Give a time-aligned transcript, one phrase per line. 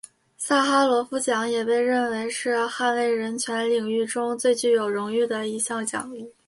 [0.35, 6.33] 萨哈罗夫奖也被认为是捍卫人权领域中最具有荣誉的一项奖励。